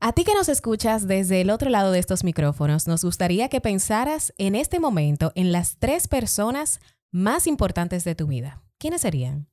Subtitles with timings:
[0.00, 3.60] A ti que nos escuchas desde el otro lado de estos micrófonos, nos gustaría que
[3.60, 6.78] pensaras en este momento en las tres personas
[7.10, 8.62] más importantes de tu vida.
[8.78, 9.48] ¿Quiénes serían?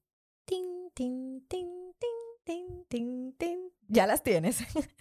[0.45, 1.67] Tin, tin, tin.
[3.87, 4.59] Ya las tienes.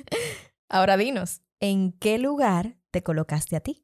[0.71, 3.84] Ahora dinos, ¿en qué lugar te colocaste a ti?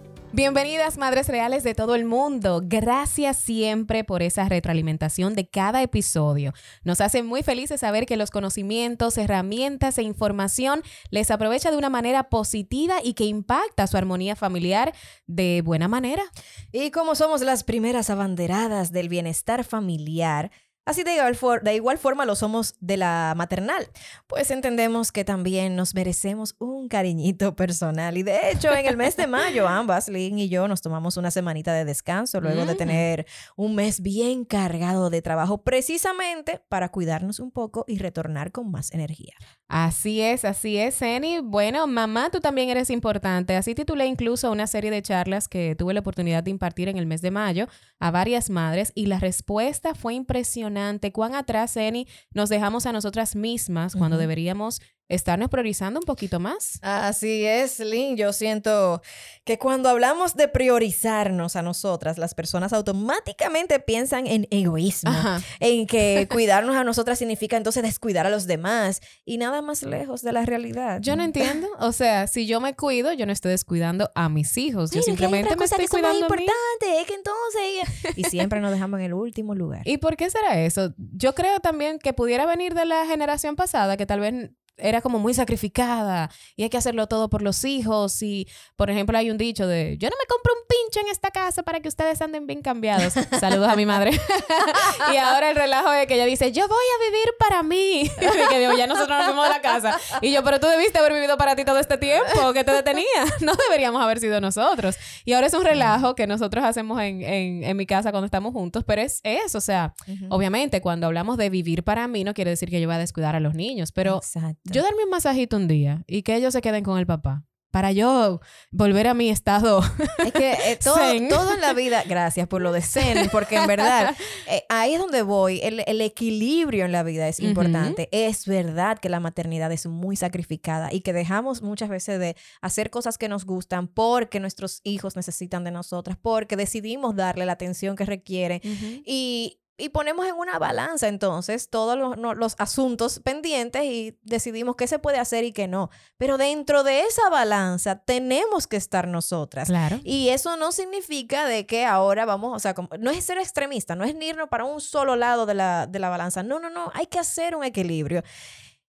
[0.33, 2.61] Bienvenidas, madres reales de todo el mundo.
[2.63, 6.53] Gracias siempre por esa retroalimentación de cada episodio.
[6.85, 11.89] Nos hace muy felices saber que los conocimientos, herramientas e información les aprovecha de una
[11.89, 14.93] manera positiva y que impacta su armonía familiar
[15.27, 16.23] de buena manera.
[16.71, 20.49] Y como somos las primeras abanderadas del bienestar familiar,
[20.85, 23.87] así de igual, for- de igual forma lo somos de la maternal,
[24.27, 28.17] pues entendemos que también nos merecemos un cariñito personal.
[28.17, 31.31] Y de hecho, en el mes de mayo, ambas, Lynn y yo, nos tomamos una
[31.31, 32.77] semanita de descanso luego de Mm.
[32.77, 38.71] tener un mes bien cargado de trabajo, precisamente para cuidarnos un poco y retornar con
[38.71, 39.33] más energía.
[39.67, 41.39] Así es, así es, Eni.
[41.39, 43.55] Bueno, mamá, tú también eres importante.
[43.55, 47.05] Así titulé incluso una serie de charlas que tuve la oportunidad de impartir en el
[47.05, 47.67] mes de mayo
[47.99, 50.70] a varias madres y la respuesta fue impresionante.
[51.11, 56.79] Cuán atrás, Eni, nos dejamos a nosotras mismas cuando deberíamos estarnos priorizando un poquito más.
[56.81, 58.15] Así es, Lynn.
[58.17, 59.01] Yo siento
[59.43, 65.41] que cuando hablamos de priorizarnos a nosotras, las personas automáticamente piensan en egoísmo, Ajá.
[65.59, 70.21] en que cuidarnos a nosotras significa entonces descuidar a los demás y nada más lejos
[70.21, 70.99] de la realidad.
[71.01, 71.67] Yo no entiendo.
[71.79, 74.91] O sea, si yo me cuido, yo no estoy descuidando a mis hijos.
[74.91, 76.21] Yo Mira, que hay simplemente me estoy que cuidando mí.
[76.21, 79.81] importante, es que entonces y siempre nos dejamos en el último lugar.
[79.85, 80.93] ¿Y por qué será eso?
[80.97, 84.51] Yo creo también que pudiera venir de la generación pasada, que tal vez
[84.81, 88.21] era como muy sacrificada y hay que hacerlo todo por los hijos.
[88.21, 91.31] Y, por ejemplo, hay un dicho de, yo no me compro un pincho en esta
[91.31, 93.13] casa para que ustedes anden bien cambiados.
[93.39, 94.11] Saludos a mi madre.
[95.13, 98.01] y ahora el relajo de que ella dice, yo voy a vivir para mí.
[98.21, 99.99] y que digo, ya nosotros nos fuimos de la casa.
[100.21, 103.05] Y yo, pero tú debiste haber vivido para ti todo este tiempo que te detenía.
[103.41, 104.95] No deberíamos haber sido nosotros.
[105.25, 108.53] Y ahora es un relajo que nosotros hacemos en, en, en mi casa cuando estamos
[108.53, 109.93] juntos, pero es eso, o sea.
[110.29, 113.35] Obviamente, cuando hablamos de vivir para mí, no quiere decir que yo voy a descuidar
[113.35, 114.70] a los niños, pero Exacto.
[114.71, 117.93] Yo darme un masajito un día y que ellos se queden con el papá para
[117.93, 119.81] yo volver a mi estado.
[120.23, 120.99] Es que eh, todo,
[121.29, 124.15] todo en la vida, gracias por lo de zen, porque en verdad
[124.47, 128.09] eh, ahí es donde voy, el, el equilibrio en la vida es importante.
[128.11, 132.89] Es verdad que la maternidad es muy sacrificada y que dejamos muchas veces de hacer
[132.89, 137.95] cosas que nos gustan porque nuestros hijos necesitan de nosotras, porque decidimos darle la atención
[137.95, 138.59] que requieren
[139.05, 144.75] y, y ponemos en una balanza entonces todos los, no- los asuntos pendientes y decidimos
[144.75, 145.89] qué se puede hacer y qué no.
[146.17, 149.67] Pero dentro de esa balanza tenemos que estar nosotras.
[149.69, 149.99] Claro.
[150.03, 153.95] Y eso no significa de que ahora vamos, o sea, como- no es ser extremista,
[153.95, 156.43] no es irnos para un solo lado de la, de la balanza.
[156.43, 158.21] No, no, no, hay que hacer un equilibrio.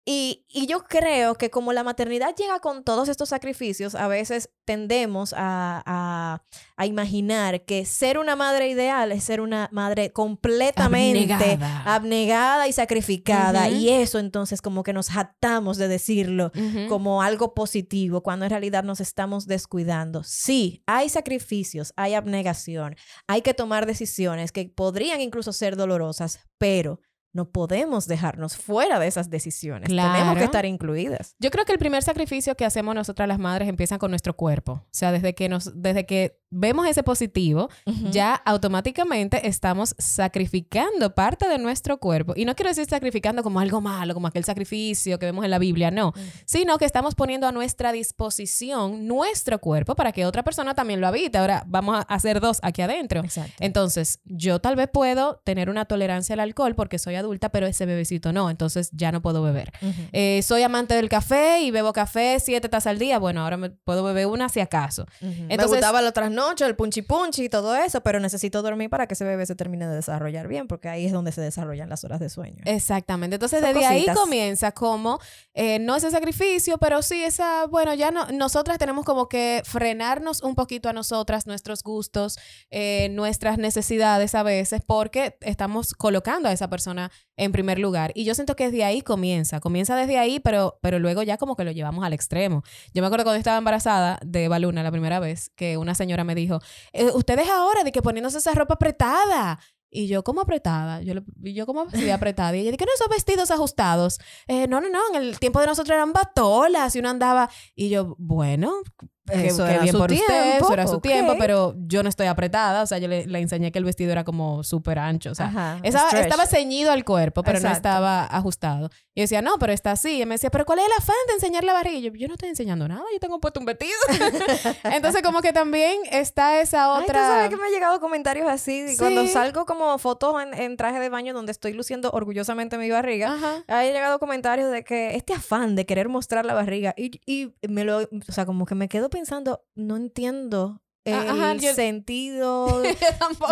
[0.05, 4.49] Y, y yo creo que como la maternidad llega con todos estos sacrificios, a veces
[4.65, 6.43] tendemos a, a-
[6.75, 11.83] a imaginar que ser una madre ideal es ser una madre completamente Abnegada.
[11.85, 13.69] abnegada y sacrificada.
[13.69, 16.51] Y eso entonces como que nos jactamos de decirlo
[16.89, 20.23] como algo positivo cuando en realidad nos estamos descuidando.
[20.23, 22.95] Sí, hay sacrificios, hay abnegación,
[23.27, 26.99] hay que tomar decisiones que podrían incluso ser dolorosas, pero
[27.33, 29.89] no podemos dejarnos fuera de esas decisiones.
[29.89, 30.37] Tenemos Claro.
[30.37, 31.35] que estar incluidas.
[31.39, 34.73] Yo creo que el primer sacrificio que hacemos nosotras las madres empieza con nuestro cuerpo.
[34.73, 37.69] O sea, desde que nos, desde que vemos ese positivo,
[38.11, 42.33] ya automáticamente estamos sacrificando parte de nuestro cuerpo.
[42.35, 45.57] Y no quiero decir sacrificando como algo malo, como aquel sacrificio que vemos en la
[45.59, 46.13] Biblia, no,
[46.45, 51.07] sino que estamos poniendo a nuestra disposición nuestro cuerpo para que otra persona también lo
[51.07, 51.37] habite.
[51.37, 53.21] Ahora vamos a hacer dos aquí adentro.
[53.21, 53.53] Exacto.
[53.59, 57.85] Entonces, yo tal vez puedo tener una tolerancia al alcohol porque soy adulta, pero ese
[57.85, 59.71] bebecito no, entonces ya no puedo beber.
[60.11, 63.17] Eh, soy amante del café y bebo café siete tazas al día.
[63.19, 65.05] Bueno, ahora me puedo beber una si acaso.
[65.21, 65.31] Ujú.
[65.43, 69.07] Me Entonces- gustaba la trasnoche, el punchi punchi y todo eso, pero necesito dormir para
[69.07, 72.03] que ese bebé se termine de desarrollar bien, porque ahí es donde se desarrollan las
[72.03, 72.61] horas de sueño.
[72.65, 73.35] Exactamente.
[73.35, 75.19] Entonces, Son desde ahí comienza como,
[75.53, 80.41] eh, no ese sacrificio, pero sí esa, bueno, ya no, nosotras tenemos como que frenarnos
[80.43, 82.37] un poquito a nosotras, nuestros gustos,
[82.69, 88.11] eh, nuestras necesidades a veces, porque estamos colocando a esa persona en primer lugar.
[88.15, 91.55] Y yo siento que desde ahí comienza, comienza desde ahí, pero, pero luego ya como
[91.55, 92.63] que lo llevamos al extremo.
[92.93, 96.35] Yo me acuerdo cuando estaba embarazada de Baluna la primera vez, que una señora me
[96.35, 96.59] dijo,
[96.91, 99.59] eh, ustedes ahora de que poniéndose esa ropa apretada.
[99.95, 101.03] Y yo, como apretada?
[101.03, 101.81] Yo, yo como
[102.11, 102.57] apretada?
[102.57, 104.19] Y ella, ¿qué no esos vestidos ajustados?
[104.47, 107.47] Eh, no, no, no, en el tiempo de nosotros eran batolas y uno andaba...
[107.75, 108.81] Y yo, bueno,
[109.25, 111.01] qué, Eso qué era bien su por usted, tiempo, eso era su ok.
[111.03, 112.81] tiempo, pero yo no estoy apretada.
[112.83, 115.31] O sea, yo le, le enseñé que el vestido era como súper ancho.
[115.31, 117.77] O sea, Ajá, estaba, estaba ceñido al cuerpo, pero no Exacto.
[117.89, 118.89] estaba ajustado.
[119.15, 120.21] Y yo decía, no, pero está así.
[120.21, 121.97] Y me decía, pero ¿cuál es el afán de enseñar la barriga?
[121.97, 123.93] Y yo, yo no estoy enseñando nada, yo tengo puesto un vestido.
[124.83, 127.27] Entonces, como que también está esa Ay, tú otra...
[127.27, 128.85] sabes que me han llegado comentarios así.
[128.89, 129.29] y Cuando Sí.
[129.29, 133.63] salgo como fotos en, en traje de baño donde estoy luciendo orgullosamente mi barriga, Ajá.
[133.67, 137.83] hay llegado comentarios de que este afán de querer mostrar la barriga y, y me
[137.83, 142.81] lo, o sea, como que me quedo pensando, no entiendo el Ah, ajá, yo- sentido,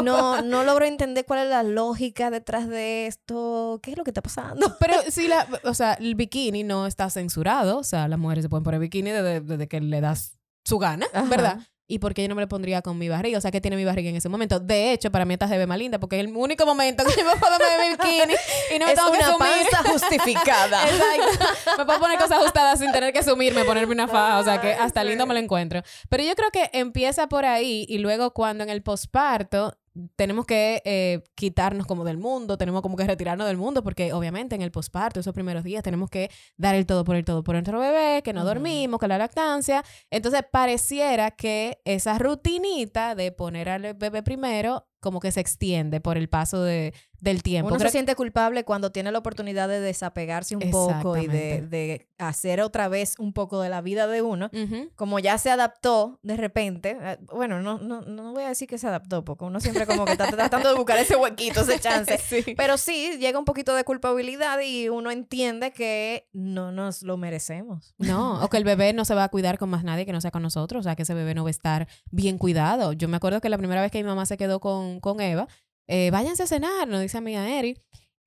[0.03, 4.11] no, no logro entender cuál es la lógica detrás de esto, qué es lo que
[4.11, 4.75] está pasando.
[4.79, 7.77] Pero sí, la, o sea, el bikini no está censurado.
[7.79, 11.07] O sea, las mujeres se pueden poner bikini desde, desde que le das su gana,
[11.13, 11.27] Ajá.
[11.29, 11.59] ¿verdad?
[11.91, 13.37] ¿Y por qué yo no me lo pondría con mi barriga?
[13.37, 14.61] O sea, ¿qué tiene mi barriga en ese momento?
[14.61, 17.11] De hecho, para mí esta se ve más linda porque es el único momento que
[17.19, 18.33] yo me puedo poner mi bikini
[18.73, 19.49] y no me es tengo que una sumir.
[19.71, 20.83] panza justificada.
[20.89, 21.45] Exacto.
[21.79, 24.39] Me puedo poner cosas ajustadas sin tener que sumirme, ponerme una faja.
[24.39, 25.81] O sea, que hasta lindo me lo encuentro.
[26.07, 29.77] Pero yo creo que empieza por ahí y luego cuando en el posparto
[30.15, 34.55] tenemos que eh, quitarnos como del mundo, tenemos como que retirarnos del mundo, porque obviamente
[34.55, 37.55] en el posparto, esos primeros días, tenemos que dar el todo por el todo por
[37.55, 39.83] nuestro bebé, que no dormimos, que la lactancia.
[40.09, 46.17] Entonces, pareciera que esa rutinita de poner al bebé primero, como que se extiende por
[46.17, 47.67] el paso de, del tiempo.
[47.67, 51.61] Uno Creo- se siente culpable cuando tiene la oportunidad de desapegarse un poco y de,
[51.63, 54.49] de hacer otra vez un poco de la vida de uno.
[54.95, 58.77] Como ya se adaptó de repente, eh, bueno, no, no, no voy a decir que
[58.77, 62.17] se adaptó, porque uno siempre como que está tratando de buscar ese huequito, ese chance.
[62.19, 62.53] Sí.
[62.55, 67.95] Pero sí, llega un poquito de culpabilidad y uno entiende que no nos lo merecemos.
[67.97, 70.21] No, o que el bebé no se va a cuidar con más nadie que no
[70.21, 72.93] sea con nosotros, o sea, que ese bebé no va a estar bien cuidado.
[72.93, 75.47] Yo me acuerdo que la primera vez que mi mamá se quedó con, con Eva,
[75.87, 77.77] eh, váyanse a cenar, nos dice a mi Eri.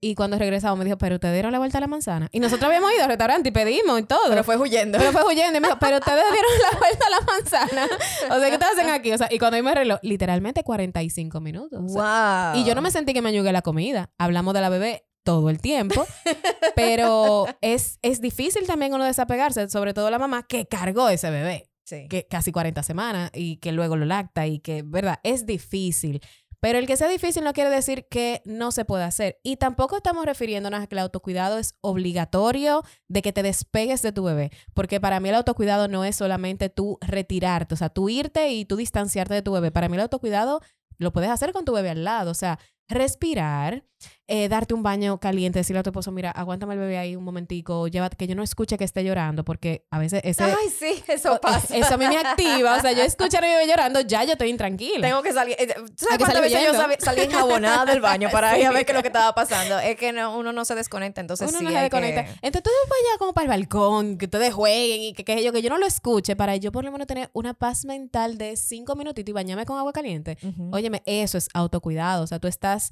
[0.01, 2.29] Y cuando regresamos me dijo, pero ustedes dieron la vuelta a la manzana.
[2.31, 4.21] Y nosotros habíamos ido al restaurante y pedimos y todo.
[4.29, 4.99] Pero fue huyendo.
[4.99, 7.89] Pero fue huyendo y me dijo, pero ustedes dieron la vuelta a la manzana.
[8.31, 9.13] O sea, ¿qué ustedes hacen aquí?
[9.13, 11.81] O sea, y cuando yo me reloj, literalmente 45 minutos.
[11.83, 12.61] O sea, wow.
[12.61, 14.11] y yo no me sentí que me ayugué la comida.
[14.19, 16.07] Hablamos de la bebé todo el tiempo,
[16.77, 21.71] pero es, es difícil también uno desapegarse, sobre todo la mamá que cargó ese bebé,
[21.87, 22.09] Sí.
[22.09, 25.21] que casi 40 semanas y que luego lo lacta y que, ¿verdad?
[25.23, 26.21] Es difícil.
[26.65, 29.39] Pero el que sea difícil no quiere decir que no se pueda hacer.
[29.43, 34.13] Y tampoco estamos refiriéndonos a que el autocuidado es obligatorio de que te despegues de
[34.13, 34.51] tu bebé.
[34.73, 38.65] Porque para mí el autocuidado no es solamente tú retirarte, o sea, tú irte y
[38.65, 39.73] tú distanciarte de tu bebé.
[39.73, 40.63] Para mí el autocuidado
[40.97, 42.31] lo puedes hacer con tu bebé al lado.
[42.31, 42.59] O sea,
[42.89, 43.85] respirar,
[44.27, 47.25] eh, darte un baño caliente, decirle a tu esposo, mira, aguántame el bebé ahí un
[47.25, 50.43] momentico, llévate, que yo no escuche que esté llorando, porque a veces ese...
[50.45, 51.77] Ay, sí, eso pasa.
[51.77, 52.77] Eso a mí me activa.
[52.77, 55.07] O sea, yo escuchar a mi bebé llorando, ya yo estoy intranquila.
[55.07, 55.57] Tengo que salir.
[55.59, 58.87] eh, ¿Tú Hay sabes cuántas veces yo salí enjabonada del baño para ir a ver
[58.87, 59.79] qué es lo que estaba pasando?
[59.79, 62.25] Es que no, uno no se desconecta, entonces Uno sí no se desconecta.
[62.25, 65.45] que- Entonces tú vas allá como para el balcón, que ustedes jueguen y que, que
[65.45, 68.39] yo, que yo no lo escuche para yo por lo menos tener una paz mental
[68.39, 70.39] de cinco minutitos y bañarme con agua caliente.
[70.43, 70.71] Ujú.
[70.73, 72.25] Óyeme, eso es autocuidado.
[72.25, 72.91] O sea, tú estás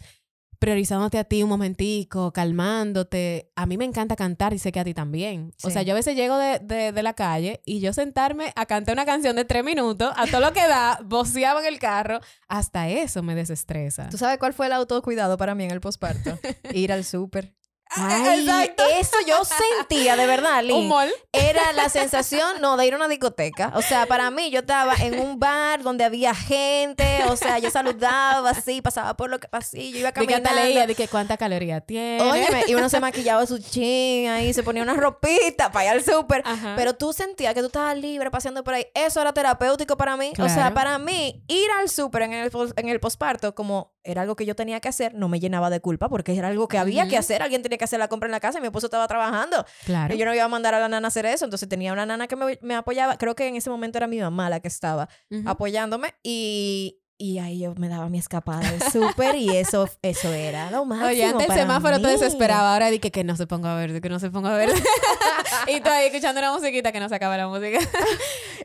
[0.63, 3.51] priorizándote a ti un momentico, calmándote.
[3.57, 5.53] A mí me encanta cantar y sé que a ti también.
[5.65, 8.65] O sea, yo a veces llego de, de- de la calle y yo sentarme a
[8.67, 12.21] cantar una canción de tres minutos, a todo lo que da, voceaba en el carro,
[12.47, 14.09] hasta eso me desestresa.
[14.09, 16.39] ¿Tú sabes cuál fue el autocuidado para mí en el posparto?
[16.73, 17.53] Ir al súper.
[17.97, 18.85] Ay, exacto.
[18.99, 20.77] Eso yo sentía, de verdad, Lynn.
[20.83, 21.11] Un mall.
[21.33, 23.73] Era la sensación, no, de ir a una discoteca.
[23.75, 27.25] O sea, para mí, yo estaba en un bar donde había gente.
[27.29, 30.49] O sea, yo saludaba así, pasaba por los pasillos, iba De que caminando.
[30.51, 32.21] hasta leía de que cuánta caloría tiene.
[32.23, 36.05] Óyeme, y uno se maquillaba su chin ahí, se ponía una ropita para ir al
[36.05, 36.43] súper.
[36.77, 38.87] Pero tú sentías que tú estabas libre paseando por ahí.
[38.95, 40.33] Eso era terapéutico para mí.
[40.39, 44.37] O sea, para mí, ir al súper en el, en el posparto, como era algo
[44.37, 47.09] que yo tenía que hacer, no me llenaba de culpa porque era algo que había
[47.09, 47.43] que hacer.
[47.43, 49.65] Alguien tenía que hacer la compra en la casa y mi esposo estaba trabajando.
[49.85, 50.15] Claro.
[50.15, 51.45] Y yo no iba a mandar a la nana a hacer eso.
[51.45, 53.17] Entonces tenía una nana que me, me apoyaba.
[53.17, 55.09] Creo que en ese momento era mi mamá la que estaba
[55.47, 56.15] apoyándome.
[56.23, 60.85] Y, y ahí yo me daba mi escapada del súper y eso, eso era lo
[60.85, 61.11] máximo.
[61.11, 62.13] Oye, antes el semáforo te mí.
[62.13, 64.75] desesperaba, ahora di que, que no se ponga verde, que no se ponga verde.
[65.69, 67.79] y tú ahí escuchando una musiquita que no se acaba la música.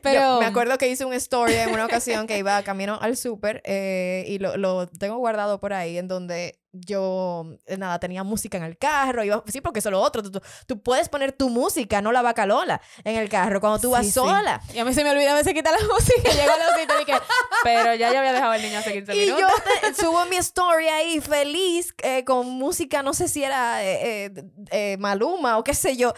[0.02, 3.16] Pero Yo me acuerdo que hice un story en una ocasión que iba camino al
[3.16, 8.22] súper eh, y lo, lo tengo guardado por ahí en donde yo, eh, nada, tenía
[8.22, 11.08] música en el carro, iba, sí, porque eso es lo otro, tú, tú- tú puedes
[11.08, 14.14] poner tu música, no la vaca Lola, en el carro cuando tú vas Sí, sí.
[14.14, 14.60] sola.
[14.74, 16.30] Y a mí se me olvida a veces quitar la música.
[16.30, 17.18] Llego a la cita y dije,
[17.64, 19.40] pero ya yo había dejado al niño hace 15 Y minutos.
[19.82, 24.26] yo te- subo mi story ahí feliz eh, con música, no sé si era eh,
[24.26, 26.12] eh, eh, Maluma o qué sé yo.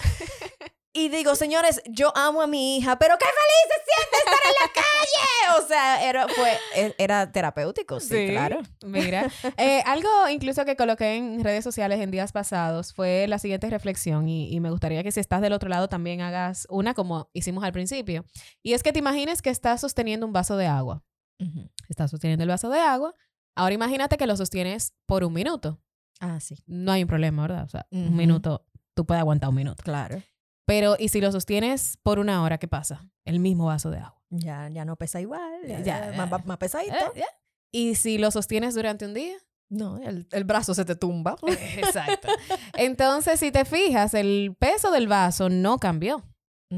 [0.93, 4.55] Y digo, señores, yo amo a mi hija, pero qué feliz se siente estar en
[4.61, 5.63] la calle.
[5.65, 8.61] O sea, era, fue, e- era terapéutico, sí, claro.
[8.85, 13.71] Mira, eh, algo incluso que coloqué en redes sociales en días pasados fue la siguiente
[13.71, 17.31] reflexión y, y me gustaría que si estás del otro lado también hagas una como
[17.35, 18.25] hicimos al principio.
[18.63, 21.05] Y es que te imagines que estás sosteniendo un vaso de agua.
[21.89, 23.15] Estás sosteniendo el vaso de agua.
[23.57, 25.81] Ahora imagínate que lo sostienes por un minuto.
[26.21, 27.65] Ah, sí, No hay un problema, ¿verdad?
[27.65, 28.03] O sea, Ujú.
[28.09, 29.83] un minuto, tú puedes aguantar un minuto.
[29.85, 30.21] claro.
[30.71, 33.11] Pero, ¿y si lo sostienes por una hora, qué pasa?
[33.25, 34.23] El mismo vaso de agua.
[34.31, 36.95] Ya, ya no pesa igual, ya, Ya, más, más- más pesadito.
[37.17, 37.25] ¿Eh?
[37.73, 39.37] ¿Y si lo sostienes durante un día?
[39.69, 41.37] No, el, el brazo se te tumba.
[41.77, 42.29] Exacto.
[42.77, 46.25] Entonces, si te fijas, el peso del vaso no cambió,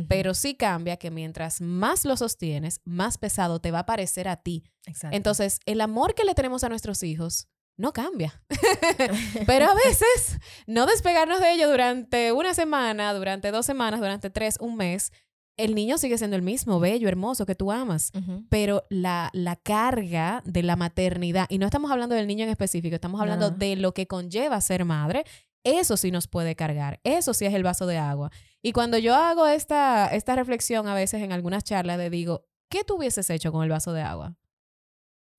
[0.08, 4.36] pero sí cambia que mientras más lo sostienes, más pesado te va a parecer a
[4.36, 4.64] ti.
[4.86, 5.14] Exacto.
[5.14, 7.46] Entonces, el amor que le tenemos a nuestros hijos
[7.76, 8.42] no cambia.
[9.46, 14.56] pero a veces, no despegarnos de ello durante una semana, durante dos semanas, durante tres,
[14.60, 15.12] un mes,
[15.58, 18.10] el niño sigue siendo el mismo, bello, hermoso, que tú amas.
[18.48, 22.94] Pero la, la carga de la maternidad, y no estamos hablando del niño en específico,
[22.94, 23.56] estamos hablando No.
[23.56, 25.24] de lo que conlleva ser madre,
[25.64, 28.30] eso sí nos puede cargar, eso sí es el vaso de agua.
[28.62, 32.82] Y cuando yo hago esta, esta reflexión a veces en algunas charlas, le digo, ¿qué
[32.84, 34.36] tú hubieses hecho con el vaso de agua?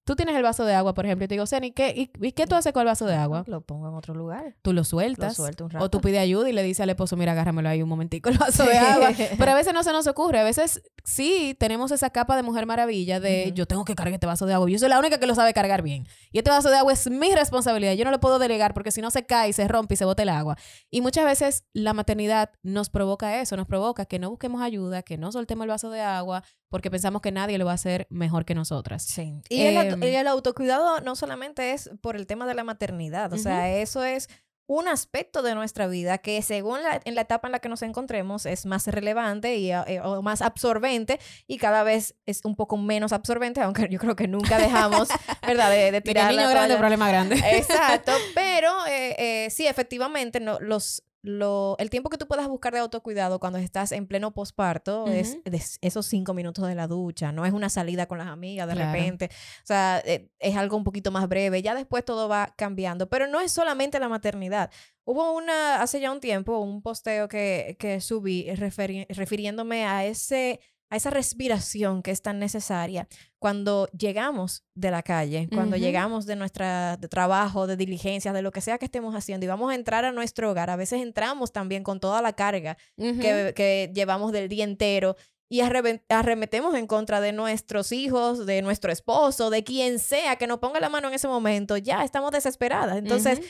[0.06, 1.46] Tú tienes el vaso de agua, por ejemplo, y te digo,
[1.76, 3.44] ¿qué, y, y qué tú haces con el vaso de agua?
[3.48, 4.56] Lo pongo en otro lugar.
[4.62, 5.36] Tú lo Lo sueltas.
[5.36, 5.90] suelto un O rato.
[5.90, 8.66] tú pides ayuda y le dices al esposo, mira, agárramelo ahí un momentico el vaso
[8.66, 9.12] de agua.
[9.38, 10.40] Pero a veces no se nos ocurre.
[10.40, 14.28] A veces sí tenemos esa capa de mujer maravilla de yo tengo que cargar este
[14.28, 14.70] vaso de agua.
[14.70, 16.06] Yo soy la única que lo sabe cargar bien.
[16.32, 17.94] Y este vaso de agua es mi responsabilidad.
[17.94, 20.24] Yo no lo puedo delegar porque si no se cae, se rompe y se bota
[20.24, 20.58] el agua.
[20.92, 25.18] Y muchas veces la maternidad nos provoca eso, nos provoca que no busquemos ayuda, que
[25.18, 26.44] no soltemos el vaso de agua
[26.74, 29.04] porque pensamos que nadie lo va a hacer mejor que nosotras.
[29.04, 29.36] Sí.
[29.48, 32.64] Y, el, auto- Em, y el autocuidado no solamente es por el tema de la
[32.64, 34.28] maternidad, o sea, eso es
[34.66, 37.84] un aspecto de nuestra vida que según la, en la etapa en la que nos
[37.84, 42.76] encontremos es más relevante y, eh, o más absorbente y cada vez es un poco
[42.78, 45.10] menos absorbente, aunque yo creo que nunca dejamos,
[45.46, 45.70] ¿verdad?
[45.70, 47.36] De, de tirar niño la grande, problema grande.
[47.52, 52.74] Exacto, pero eh, eh, sí, efectivamente, no, los, lo, el tiempo que tú puedas buscar
[52.74, 55.40] de autocuidado cuando estás en pleno posparto es
[55.82, 58.92] esos cinco minutos de la ducha, no es una salida con las amigas de Claro.
[58.92, 63.08] repente, o sea, eh, es algo un poquito más breve, ya después todo va cambiando,
[63.10, 64.70] pero no es solamente la maternidad.
[65.06, 70.60] Hubo una, hace ya un tiempo, un posteo que, que subí referi- refiriéndome a ese
[70.94, 73.08] a esa respiración que es tan necesaria
[73.40, 78.52] cuando llegamos de la calle, cuando llegamos de nuestra de trabajo, de diligencias, de lo
[78.52, 80.70] que sea que estemos haciendo y vamos a entrar a nuestro hogar.
[80.70, 85.16] A veces entramos también con toda la carga que, que llevamos del día entero
[85.50, 90.60] y arremetemos en contra de nuestros hijos, de nuestro esposo, de quien sea que nos
[90.60, 91.76] ponga la mano en ese momento.
[91.76, 92.98] Ya estamos desesperadas.
[92.98, 93.42] Entonces.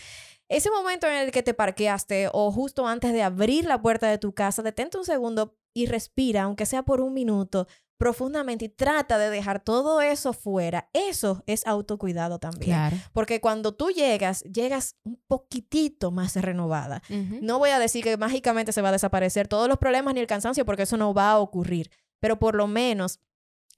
[0.49, 4.17] Ese momento en el que te parqueaste o justo antes de abrir la puerta de
[4.17, 9.17] tu casa, detente un segundo y respira, aunque sea por un minuto, profundamente y trata
[9.17, 10.89] de dejar todo eso fuera.
[10.93, 12.71] Eso es autocuidado también.
[12.71, 12.97] Claro.
[13.13, 17.01] Porque cuando tú llegas, llegas un poquitito más renovada.
[17.09, 20.27] No voy a decir que mágicamente se va a desaparecer todos los problemas ni el
[20.27, 21.89] cansancio, porque eso no va a ocurrir.
[22.19, 23.19] Pero por lo menos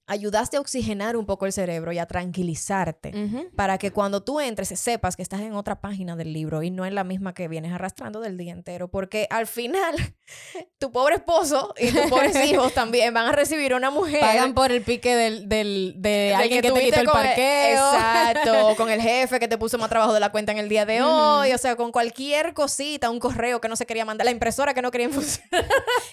[0.08, 3.12] ayudaste a oxigenar un poco el cerebro y a tranquilizarte
[3.56, 6.86] para que cuando tú entres sepas que estás en otra página del libro y no
[6.86, 9.96] en la misma que vienes arrastrando del día entero, porque al final
[10.78, 14.72] tu pobre esposo y tus pobres hijos también van a recibir una mujer Pagan por
[14.72, 17.94] el pique del, del, de alguien que, te quitó el parqueo.
[17.94, 20.86] exacto, con el jefe que te puso más trabajo de la cuenta en el día
[20.86, 24.32] de hoy, o sea, con cualquier cosita, un correo que no se quería mandar, la
[24.32, 25.66] impresora que no quería funcionar.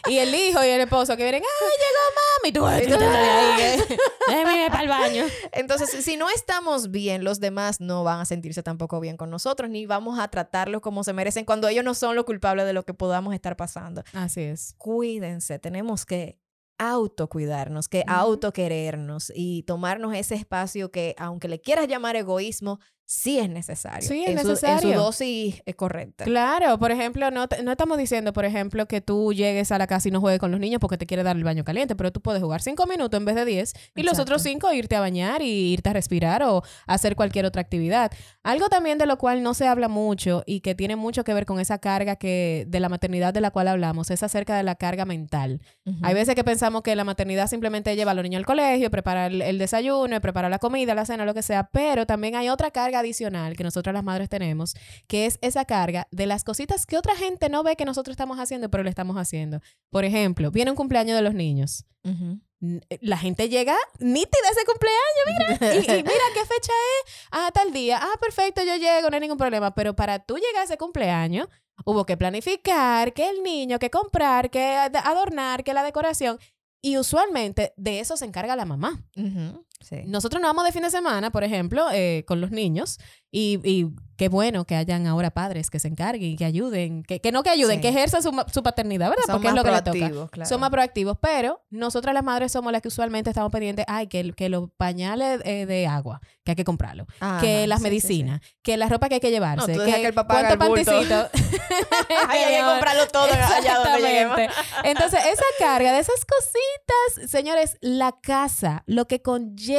[0.09, 2.49] Y el hijo y el esposo que vienen, ¡ay, llegó mami!
[2.49, 5.25] Y tú, "Ay, quítate ir para el baño.
[5.53, 9.71] Entonces, si no estamos bien, los demás no van a sentirse tampoco bien con nosotros,
[9.71, 12.85] ni vamos a tratarlos como se merecen cuando ellos no son los culpables de lo
[12.85, 14.03] que podamos estar pasando.
[14.13, 14.75] Así es.
[14.79, 16.39] Cuídense, tenemos que
[16.79, 18.13] autocuidarnos, que Ujú.
[18.15, 22.81] autoquerernos y tomarnos ese espacio que, aunque le quieras llamar egoísmo,
[23.15, 24.09] sí es necesario.
[24.09, 24.93] Sí, es en Su, en necesario.
[24.95, 26.25] su dosis eh, correcta.
[26.25, 29.87] Claro, por ejemplo, no, te- no estamos diciendo, por ejemplo, que tú llegues a la
[29.87, 32.11] casa y no juegues con los niños porque te quiere dar el baño caliente, pero
[32.11, 35.01] tú puedes jugar cinco minutos en vez de diez y los otros cinco irte a
[35.01, 38.11] bañar y irte a respirar o hacer cualquier otra actividad.
[38.43, 41.45] Algo también de lo cual no se habla mucho y que tiene mucho que ver
[41.45, 44.75] con esa carga que de la maternidad de la cual hablamos es acerca de la
[44.77, 45.61] carga mental.
[46.03, 49.31] Hay veces que pensamos que la maternidad simplemente lleva a los niños al colegio, preparar
[49.33, 52.71] el, el desayuno, preparar la comida, la cena, lo que sea, pero también hay otra
[52.71, 54.75] carga adicional que nosotras las madres tenemos,
[55.07, 58.39] que es esa carga de las cositas que otra gente no ve que nosotros estamos
[58.39, 59.61] haciendo, pero le estamos haciendo.
[59.91, 61.85] Por ejemplo, viene un cumpleaños de los niños.
[62.05, 65.75] Eh, La gente llega nítida ese cumpleaños, mira.
[65.75, 67.13] Y, y mira qué fecha es.
[67.31, 67.99] Ah, tal día.
[68.03, 69.75] Ah, perfecto, yo llego, no hay ningún problema.
[69.75, 71.49] Pero para tú llegar a ese cumpleaños,
[71.85, 76.39] hubo que planificar, que el niño, que comprar, que ad- adornar, que la decoración.
[76.85, 79.05] Y usualmente de eso se encarga la mamá.
[79.17, 80.03] Ujú, Sí.
[80.07, 82.99] Nosotros nos vamos de fin de semana, por ejemplo, eh, con los niños.
[83.35, 83.87] Y, y
[84.19, 87.03] qué bueno que hayan ahora padres que se encarguen que ayuden.
[87.03, 87.81] Que, que no que ayuden, Sí.
[87.83, 89.25] que ejerzan su, paternidad, ¿verdad?
[89.27, 89.91] Son Porque es lo que le toca.
[89.93, 90.49] proactivos, claro.
[90.49, 94.33] Son más proactivos, pero nosotras las madres somos las que usualmente estamos pendientes, ay, que,
[94.35, 97.07] que los pañales eh, de agua, que hay que comprarlo,
[97.41, 100.57] que las sí, medicinas, que la ropa que hay que llevarse, No, que el papá
[100.59, 101.31] pantecitos.
[102.29, 104.39] Ay, hay que comprarlo todo allá donde lleguemos.
[104.85, 109.72] Entonces, esa carga de esas cositas, señores, la casa, lo que conlleva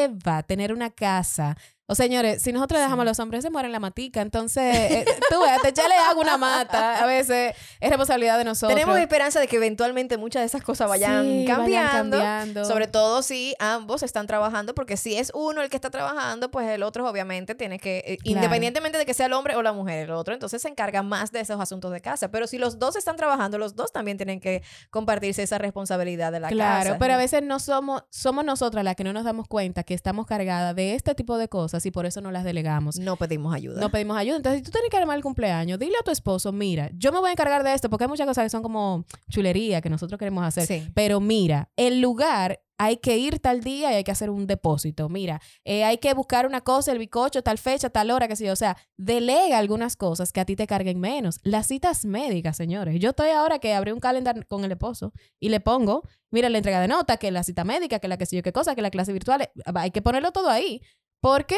[0.48, 1.58] tener una casa.
[1.94, 4.22] O señores, si nosotros dejamos a los hombres, se mueren la matica.
[4.22, 8.46] Entonces, eh, tú ves, te echarle agua a una mata, a veces es responsabilidad de
[8.46, 8.74] nosotros.
[8.74, 12.66] Tenemos esperanza de que eventualmente muchas de esas cosas vayan, Sí, cambiando, cambiando.
[12.66, 16.68] Sobre todo si ambos están trabajando, porque si es uno el que está trabajando, pues
[16.68, 18.38] el otro obviamente tiene que, eh, Claro.
[18.38, 21.32] independientemente de que sea el hombre o la mujer, el otro entonces se encarga más
[21.32, 22.32] de esos asuntos de casa.
[22.32, 26.40] Pero si los dos están trabajando, los dos también tienen que compartirse esa responsabilidad de
[26.40, 26.98] la Claro, casa.
[26.98, 30.26] pero a veces no somos, somos nosotras las que no nos damos cuenta que estamos
[30.26, 32.98] cargadas de este tipo de cosas y por eso no las delegamos.
[32.98, 33.80] no pedimos ayuda.
[33.80, 34.38] No pedimos ayuda.
[34.38, 37.20] Entonces, si tú tienes que armar el cumpleaños, dile a tu esposo, mira, yo me
[37.20, 40.18] voy a encargar de esto, porque hay muchas cosas que son como chulería que nosotros
[40.18, 40.66] queremos hacer.
[40.66, 40.88] Sí.
[40.94, 45.08] Pero mira, el lugar hay que ir tal día y hay que hacer un depósito.
[45.08, 48.46] Mira, eh, hay que buscar una cosa, el bicocho, tal fecha, tal hora, que sé
[48.46, 48.52] yo.
[48.52, 51.40] O sea, delega algunas cosas que a ti te carguen menos.
[51.44, 53.00] Las citas médicas, señores.
[53.00, 56.58] Yo estoy ahora que abrí un calendario con el esposo y le pongo, mira, la
[56.58, 58.82] entrega de nota, que la cita médica, que la que sé yo qué cosa, que
[58.82, 59.44] la clase virtual.
[59.44, 60.82] eh, Hay que ponerlo todo ahí.
[61.24, 61.56] Porque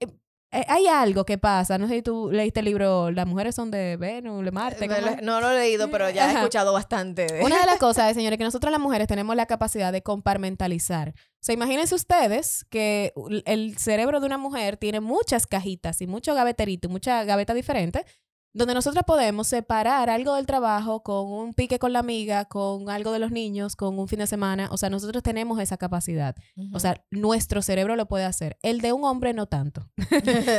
[0.00, 0.06] eh,
[0.50, 1.78] eh, hay algo que pasa.
[1.78, 4.88] No sé si tú leíste el libro Las mujeres son de Venus, de Marte.
[5.22, 7.26] No lo he leído, pero ya he escuchado bastante.
[7.26, 10.02] de- Una de las cosas es, señores, que nosotras las mujeres tenemos la capacidad de
[10.02, 11.10] comparmentalizar.
[11.10, 13.12] O sea, imagínense ustedes que
[13.46, 18.04] el cerebro de una mujer tiene muchas cajitas y mucho gaveterito, y mucha gaveta diferente,
[18.52, 23.12] donde nosotros podemos separar algo del trabajo con un pique con la amiga, con algo
[23.12, 24.68] de los niños, con un fin de semana.
[24.72, 26.34] O sea, nosotros tenemos esa capacidad.
[26.72, 28.58] O sea, nuestro cerebro lo puede hacer.
[28.62, 29.88] El de un hombre no tanto.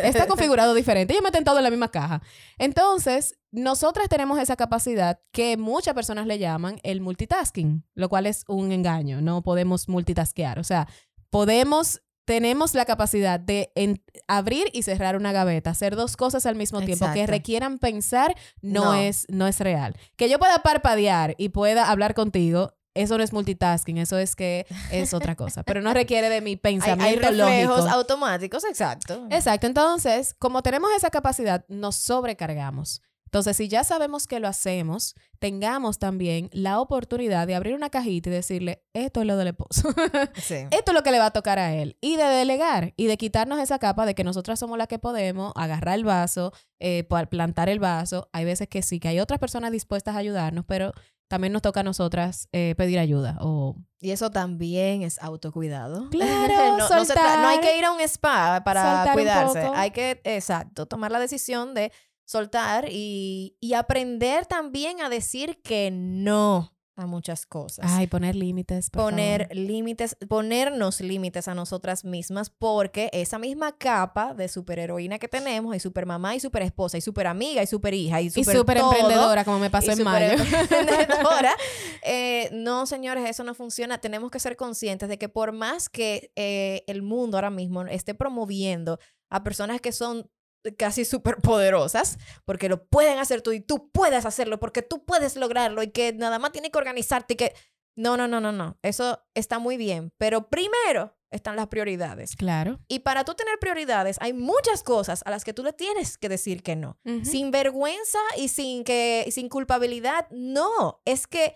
[0.03, 1.13] Está configurado diferente.
[1.13, 2.21] Ellos meten todo en la misma caja.
[2.57, 8.43] Entonces, nosotras tenemos esa capacidad que muchas personas le llaman el multitasking, lo cual es
[8.47, 9.21] un engaño.
[9.21, 10.59] No podemos multitaskear.
[10.59, 10.87] O sea,
[11.29, 16.55] podemos, tenemos la capacidad de en- abrir y cerrar una gaveta, hacer dos cosas al
[16.55, 18.93] mismo tiempo que requieran pensar, no, No.
[18.93, 19.95] Es, no es real.
[20.15, 22.75] Que yo pueda parpadear y pueda hablar contigo.
[22.93, 26.51] Eso no es multitasking, eso es que es otra cosa, pero no requiere de mi
[26.51, 27.95] hay, pensamiento hay reflejos lógico.
[27.95, 29.25] automáticos, exacto.
[29.31, 29.65] Exacto.
[29.65, 33.01] Entonces, como tenemos esa capacidad, nos sobrecargamos.
[33.29, 38.29] Entonces, si ya sabemos que lo hacemos, tengamos también la oportunidad de abrir una cajita
[38.29, 39.89] y decirle, esto es lo del esposo.
[40.35, 40.55] Sí.
[40.71, 41.95] esto es lo que le va a tocar a él.
[42.01, 45.53] Y de delegar y de quitarnos esa capa de que nosotras somos las que podemos
[45.55, 48.29] agarrar el vaso, eh, plantar el vaso.
[48.33, 50.91] Hay veces que sí, que hay otras personas dispuestas a ayudarnos, pero
[51.27, 56.09] también nos toca a nosotras eh, pedir ayuda o Y eso también es autocuidado.
[56.11, 59.59] Claro, no, no se tra- no hay que ir a un spa para cuidarse.
[59.75, 61.91] Hay que, exacto, tomar la decisión de
[62.29, 67.85] soltar y, y aprender también a decir que no a muchas cosas.
[67.89, 68.91] ay, poner límites.
[68.91, 69.55] por poner favor.
[69.55, 75.79] límites, ponernos límites a nosotras mismas, porque esa misma capa de superheroína que tenemos, y
[75.79, 79.71] supermamá, y superesposa, y superamiga, y superhija, y Y super súper todo, emprendedora, como me
[79.71, 80.37] pasó y en mayo.
[80.37, 81.55] superemprendedora,
[82.03, 83.97] eh, no, señores, eso no funciona.
[83.99, 88.13] Tenemos que ser conscientes de que por más que eh, el mundo ahora mismo esté
[88.13, 88.99] promoviendo
[89.31, 90.29] a personas que son
[90.77, 95.35] casi súper poderosas, porque lo pueden hacer tú y tú puedes hacerlo, porque tú puedes
[95.35, 97.53] lograrlo y que nada más tienes que organizarte y que...
[97.95, 98.77] No, no, no, no, no.
[98.81, 102.35] Eso está muy bien, pero primero están las prioridades.
[102.35, 102.79] Claro.
[102.87, 106.29] Y para tú tener prioridades, hay muchas cosas a las que tú le tienes que
[106.29, 110.27] decir que no sin vergüenza y sin que sin culpabilidad.
[110.31, 111.55] No, es que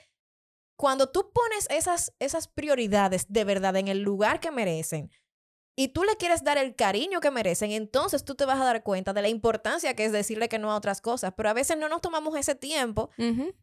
[0.77, 5.11] cuando tú pones esas esas prioridades de verdad en el lugar que merecen
[5.75, 8.83] y tú le quieres dar el cariño que merecen, entonces tú te vas a dar
[8.83, 11.77] cuenta de la importancia que es decirle que no a otras cosas, pero a veces
[11.77, 13.09] no nos tomamos ese tiempo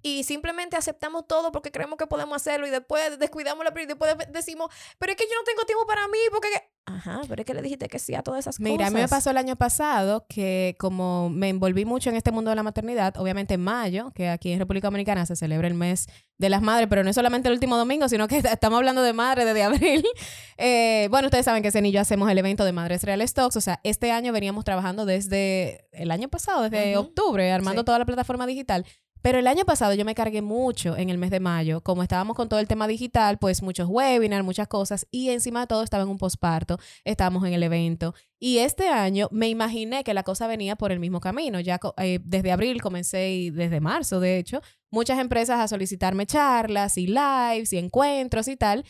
[0.03, 3.99] y simplemente aceptamos todo porque creemos que podemos hacerlo y después descuidamos la prioridad y
[3.99, 6.49] después decimos, pero es que yo no tengo tiempo para mí porque
[6.87, 8.93] Ajá, pero es que le dijiste que sí a todas esas Mira, a cosas.
[8.95, 12.57] mí me pasó el año pasado que como me envolví mucho en este mundo de
[12.57, 16.49] la maternidad, obviamente en mayo, que aquí en República Dominicana se celebra el mes de
[16.49, 19.45] las madres, pero no es solamente el último domingo, sino que estamos hablando de madre
[19.45, 20.05] desde abril.
[20.62, 23.57] Eh, bueno, ustedes saben que Zen y yo hacemos el evento de Madres Real Stocks,
[23.57, 27.87] o sea, este año veníamos trabajando desde el año pasado, desde octubre, armando Sí.
[27.87, 28.85] toda la plataforma digital.
[29.22, 32.37] Pero el año pasado yo me cargué mucho en el mes de mayo, como estábamos
[32.37, 36.04] con todo el tema digital, pues muchos webinars, muchas cosas, y encima de todo estaba
[36.04, 38.14] en un posparto, estábamos en el evento.
[38.38, 41.61] Y este año me imaginé que la cosa venía por el mismo camino.
[41.61, 46.96] Ya eh, desde abril comencé y desde marzo, de hecho, muchas empresas a solicitarme charlas
[46.96, 48.85] y lives y encuentros y tal.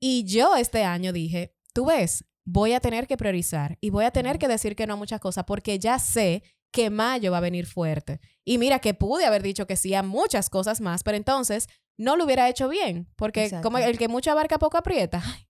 [0.00, 4.10] Y yo este año dije, tú ves, voy a tener que priorizar y voy a
[4.10, 6.42] tener que decir que no a muchas cosas porque ya sé
[6.74, 8.20] que mayo va a venir fuerte.
[8.44, 12.16] Y mira que pude haber dicho que sí a muchas cosas más, pero entonces no
[12.16, 15.22] lo hubiera hecho bien, porque como el que mucho abarca poco aprieta.
[15.24, 15.46] Ay,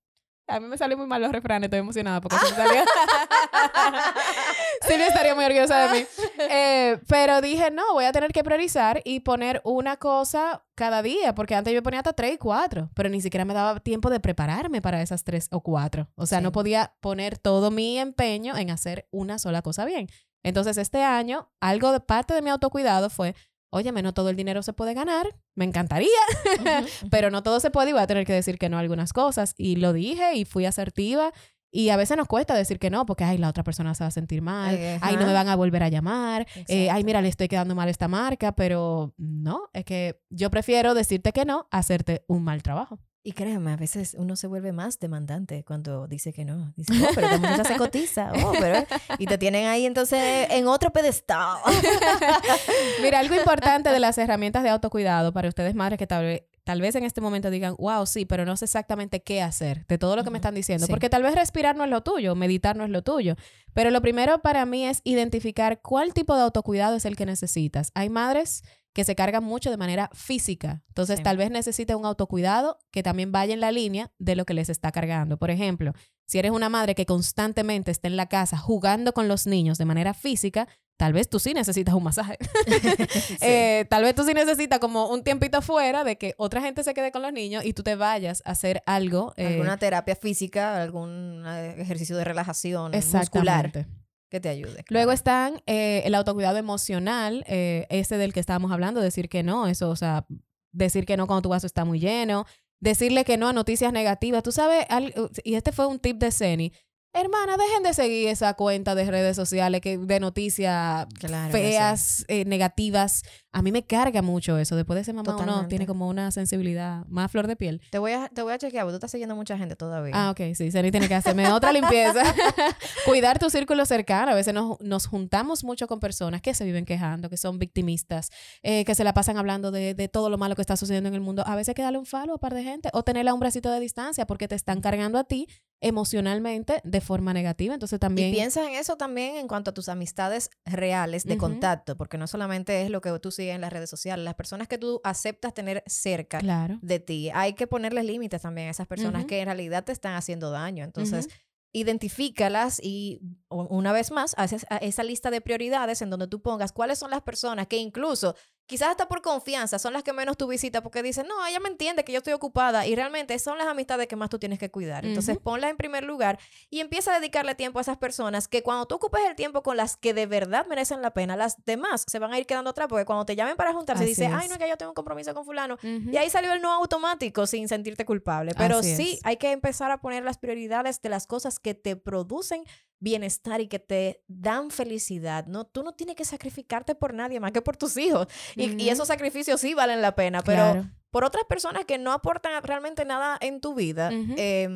[0.48, 2.84] a mí me salió muy mal los refranes, estoy emocionada porque se me salió.
[4.86, 6.06] Silvia estaría muy orgullosa de mí.
[6.50, 11.34] Eh, pero dije, no, voy a tener que priorizar y poner una cosa cada día,
[11.34, 14.20] porque antes yo ponía hasta tres y cuatro, pero ni siquiera me daba tiempo de
[14.20, 16.08] prepararme para esas tres o cuatro.
[16.16, 16.44] O sea, Sí.
[16.44, 20.08] no podía poner todo mi empeño en hacer una sola cosa bien.
[20.44, 23.34] Entonces, este año, algo de parte de mi autocuidado fue,
[23.70, 25.26] óyeme, no todo el dinero se puede ganar,
[25.56, 26.08] me encantaría,
[27.10, 29.12] pero no todo se puede y voy a tener que decir que no a algunas
[29.12, 29.54] cosas.
[29.58, 31.32] Y lo dije y fui asertiva.
[31.76, 34.08] Y a veces nos cuesta decir que no, porque, ay, la otra persona se va
[34.08, 35.32] a sentir mal, Eh, ay, no me ajá.
[35.32, 38.52] van a volver a llamar, eh, ay, mira, le estoy quedando mal a esta marca,
[38.54, 43.00] pero no, es que yo prefiero decirte que no, a hacerte un mal trabajo.
[43.26, 46.74] Y créeme, a veces uno se vuelve más demandante cuando dice que no.
[46.76, 48.32] Dice, oh, pero esta muchacha se cotiza.
[48.44, 48.84] Oh, pero...
[49.18, 51.56] Y te tienen ahí entonces en otro pedestal.
[53.02, 56.82] Mira, algo importante de las herramientas de autocuidado para ustedes madres que tal vez, tal
[56.82, 60.16] vez en este momento digan, wow, sí, pero no sé exactamente qué hacer de todo
[60.16, 60.92] lo que me están diciendo, sí.
[60.92, 63.36] porque tal vez respirar no es lo tuyo, meditar no es lo tuyo,
[63.72, 67.90] pero lo primero para mí es identificar cuál tipo de autocuidado es el que necesitas.
[67.94, 71.22] Hay madres que se cargan mucho de manera física, entonces Sí.
[71.24, 74.68] tal vez necesite un autocuidado que también vaya en la línea de lo que les
[74.70, 75.36] está cargando.
[75.36, 75.92] Por ejemplo,
[76.26, 79.84] si eres una madre que constantemente está en la casa jugando con los niños de
[79.84, 82.38] manera física, tal vez tú sí necesitas un masaje.
[83.24, 83.36] Sí.
[83.40, 86.94] Eh, tal vez tú sí necesitas como un tiempito fuera de que otra gente se
[86.94, 89.34] quede con los niños y tú te vayas a hacer algo.
[89.36, 93.86] eh, Alguna terapia física, algún eh, ejercicio de relajación muscular.
[94.34, 94.84] Que te ayude.
[94.88, 99.68] Luego están eh, el autocuidado emocional, eh, ese del que estábamos hablando, decir que no,
[99.68, 100.26] eso, o sea,
[100.72, 102.44] decir que no cuando tu vaso está muy lleno,
[102.80, 104.42] decirle que no a noticias negativas.
[104.42, 106.72] Tú sabes, al- y este fue un tip de Ceni.
[107.16, 112.44] Hermana, dejen de seguir esa cuenta de redes sociales que, de noticias Claro feas, eh,
[112.44, 113.22] negativas.
[113.52, 114.74] A mí me carga mucho eso.
[114.74, 115.68] Después de ser mamá, uno Totalmente.
[115.68, 117.80] tiene como una sensibilidad más flor de piel.
[117.92, 120.12] Te voy a, te voy a chequear, porque tú estás siguiendo mucha gente todavía.
[120.12, 122.24] Ah, ok, sí, Ceni tiene que hacerme otra limpieza.
[123.06, 124.32] Cuidar tu círculo cercano.
[124.32, 128.30] A veces nos, nos juntamos mucho con personas que se viven quejando, que son victimistas,
[128.64, 131.14] eh, que se la pasan hablando de, de todo lo malo que está sucediendo en
[131.14, 131.44] el mundo.
[131.46, 133.34] A veces hay que darle un falo a un par de gente o tenerle a
[133.34, 135.46] un bracito de distancia porque te están cargando a ti
[135.84, 137.74] emocionalmente de forma negativa.
[137.74, 138.30] Entonces también...
[138.30, 142.26] Y piensa en eso también en cuanto a tus amistades reales de contacto, porque no
[142.26, 145.52] solamente es lo que tú sigues en las redes sociales, las personas que tú aceptas
[145.52, 146.78] tener cerca Claro.
[146.80, 150.14] de ti, hay que ponerles límites también a esas personas que en realidad te están
[150.14, 150.84] haciendo daño.
[150.84, 151.28] Entonces,
[151.72, 156.98] identifícalas y una vez más, haces esa lista de prioridades en donde tú pongas cuáles
[156.98, 160.82] son las personas que incluso, quizás hasta por confianza, son las que menos tú visitas
[160.82, 164.06] porque dicen, no, ella me entiende que yo estoy ocupada y realmente son las amistades
[164.06, 165.04] que más tú tienes que cuidar.
[165.04, 165.44] Entonces, Ujú.
[165.44, 166.38] ponlas en primer lugar
[166.70, 169.76] y empieza a dedicarle tiempo a esas personas que cuando tú ocupes el tiempo con
[169.76, 172.88] las que de verdad merecen la pena, las demás se van a ir quedando atrás
[172.88, 175.34] porque cuando te llamen para juntarse, Así dice, ay, no, que yo tengo un compromiso
[175.34, 175.76] con fulano.
[175.82, 178.52] Y ahí salió el no automático sin sentirte culpable.
[178.56, 179.20] Pero Así sí, es.
[179.24, 182.64] hay que empezar a poner las prioridades de las cosas que te producen
[183.04, 185.46] bienestar y que te dan felicidad.
[185.46, 188.26] No, tú no tienes que sacrificarte por nadie más que por tus hijos.
[188.56, 190.90] Y, esos sacrificios sí valen la pena, pero Claro.
[191.10, 194.68] por otras personas que no aportan realmente nada en tu vida, eh,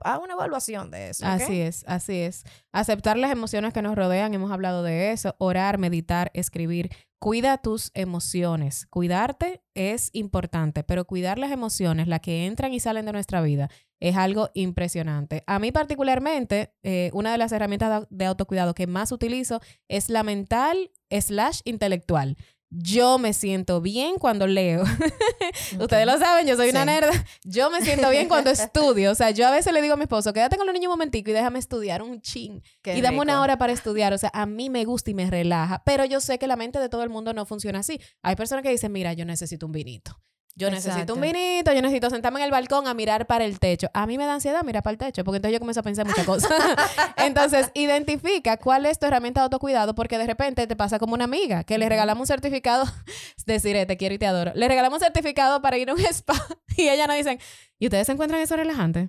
[0.00, 1.24] haz una evaluación de eso.
[1.26, 2.44] Así es, así es.
[2.72, 5.34] Aceptar las emociones que nos rodean, hemos hablado de eso.
[5.38, 6.90] Orar, meditar, escribir.
[7.20, 8.86] Cuida tus emociones.
[8.90, 13.70] Cuidarte es importante, pero cuidar las emociones, las que entran y salen de nuestra vida,
[14.08, 15.42] es algo impresionante.
[15.46, 20.22] A mí particularmente, eh, una de las herramientas de- autocuidado que más utilizo es la
[20.22, 22.36] mental slash intelectual.
[22.70, 24.82] Yo me siento bien cuando leo.
[25.78, 27.08] Ustedes lo saben, yo soy una nerd.
[27.44, 29.12] Yo me siento bien cuando estudio.
[29.12, 30.94] O sea, yo a veces le digo a mi esposo, quédate con los niños un
[30.94, 32.62] momentico y déjame estudiar un chin.
[32.82, 34.12] Qué y dame una hora para estudiar.
[34.12, 35.82] O sea, a mí me gusta y me relaja.
[35.86, 38.00] Pero yo sé que la mente de todo el mundo no funciona así.
[38.22, 40.20] Hay personas que dicen, mira, yo necesito un vinito.
[40.56, 43.88] Yo necesito un vinito, yo necesito sentarme en el balcón a mirar para el techo.
[43.92, 46.06] A mí me da ansiedad mirar para el techo, porque entonces yo comienzo a pensar
[46.06, 46.52] muchas cosas.
[47.16, 51.24] entonces, identifica cuál es tu herramienta de autocuidado, porque de repente te pasa como una
[51.24, 52.84] amiga, que le regalamos un certificado,
[53.46, 54.52] deciré, te quiero y te adoro.
[54.54, 56.34] Le regalamos un certificado para ir a un spa
[56.76, 57.40] y ella nos dicen,
[57.80, 59.08] ¿y ustedes se encuentran eso relajante?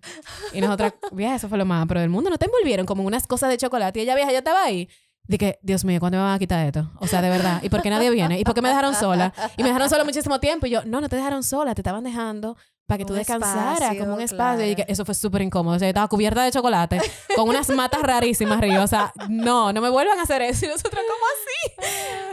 [0.51, 3.27] Y nosotras, vieja, eso fue lo más, pero del mundo no te envolvieron como unas
[3.27, 3.99] cosas de chocolate.
[3.99, 4.89] Y ella, vieja, yo estaba ahí.
[5.27, 6.91] Dije, Dios mío, ¿cuándo me van a quitar esto?
[6.99, 7.61] O sea, de verdad.
[7.63, 8.39] ¿Y por qué nadie viene?
[8.39, 9.33] ¿Y por qué me dejaron sola?
[9.57, 10.67] Y me dejaron sola muchísimo tiempo.
[10.67, 13.81] Y yo, no, no te dejaron sola, te estaban dejando para que tú Un descansaras,
[13.81, 14.65] espacio, como un espacio.
[14.65, 15.75] Y dije, eso fue súper incómodo.
[15.75, 17.01] O sea, yo estaba cubierta de chocolate,
[17.35, 18.83] con unas matas rarísimas arriba.
[18.83, 20.65] O sea, no, no me vuelvan a hacer eso.
[20.65, 21.91] Y nosotros, ¿cómo así?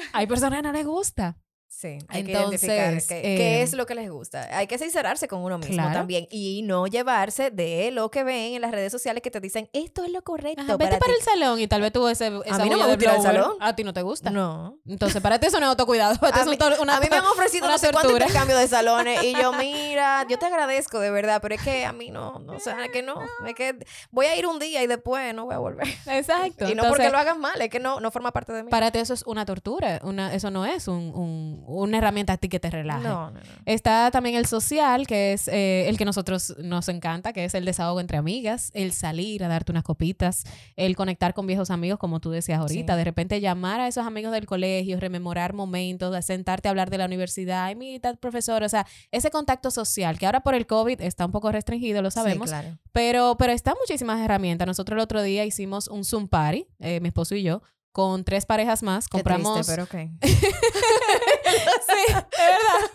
[0.13, 1.37] Hay personas que no les gusta.
[1.83, 4.57] Sí, hay Entonces, que identificar qué, eh, qué es lo que les gusta.
[4.57, 5.93] Hay que sincerarse con uno mismo Claro.
[5.93, 9.69] también y no llevarse de lo que ven en las redes sociales que te dicen
[9.73, 11.19] esto es lo correcto Ajá, vete para, para ti".
[11.19, 13.53] el salón y tal vez tú ese, esa mí no me gusta blower, salón.
[13.59, 14.31] A ti no te gusta.
[14.31, 14.79] No.
[14.87, 16.15] Entonces, para ti eso no es autocuidado.
[16.25, 19.25] A es mí, una a mí me han ofrecido una no sé intercambio de salones
[19.25, 22.53] y yo, mira, yo te agradezco de verdad, pero es que a mí no, no
[22.53, 23.17] o sea, que no,
[23.47, 23.77] es que
[24.13, 25.89] voy a ir un día y después no voy a volver.
[26.07, 26.65] Exacto.
[26.65, 28.71] y no Entonces, porque lo hagan mal, es que no, no forma parte de mí.
[28.71, 30.01] Para ti eso es una tortura.
[30.05, 33.03] Una, eso no es un, un- una herramienta a ti que te relaje.
[33.03, 33.41] No, no, no.
[33.67, 37.65] Está también el social, que es eh, el que nosotros nos encanta, que es el
[37.65, 40.45] desahogo entre amigas, el salir a darte unas copitas,
[40.77, 42.99] el conectar con viejos amigos, como tú decías ahorita, Sí.
[42.99, 47.07] de repente llamar a esos amigos del colegio, rememorar momentos, sentarte a hablar de la
[47.07, 51.27] universidad, ay, mira, profesor, o sea, ese contacto social, que ahora por el COVID está
[51.27, 52.79] un poco restringido, lo sabemos, Sí, claro.
[52.93, 54.67] pero, pero está muchísimas herramientas.
[54.67, 58.47] Nosotros el otro día hicimos un Zoom party, eh, mi esposo y yo, con tres
[58.47, 59.55] parejas más, Qué compramos...
[59.67, 60.11] triste, pero ok.
[60.23, 62.91] Sí, es verdad.